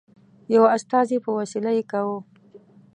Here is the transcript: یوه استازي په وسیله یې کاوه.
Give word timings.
یوه 0.53 0.67
استازي 0.77 1.17
په 1.25 1.29
وسیله 1.39 1.71
یې 1.77 1.83
کاوه. 1.91 2.17